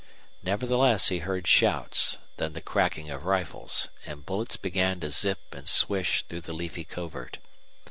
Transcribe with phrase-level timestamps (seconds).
[0.41, 5.67] Nevertheless, he heard shouts, then the cracking of rifles, and bullets began to zip and
[5.69, 7.37] swish through the leafy covert.